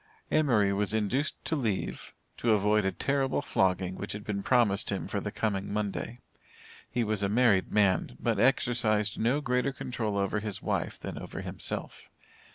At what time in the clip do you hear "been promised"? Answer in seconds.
4.23-4.89